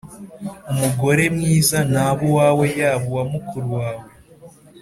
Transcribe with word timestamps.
Umugore 0.71 1.23
mwiza 1.35 1.77
ntaba 1.91 2.21
uwawe, 2.29 2.65
yaba 2.79 3.05
uwa 3.11 3.23
mukuru 3.31 3.67
wawe. 3.77 4.09